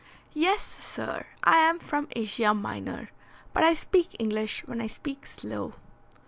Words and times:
"Yes, 0.33 0.63
sir. 0.63 1.27
I 1.43 1.57
am 1.59 1.77
from 1.77 2.07
Asia 2.15 2.55
Minor, 2.55 3.11
but 3.53 3.63
I 3.63 3.75
speak 3.75 4.15
English 4.17 4.65
when 4.65 4.81
I 4.81 4.87
speak 4.87 5.27
slow." 5.27 5.73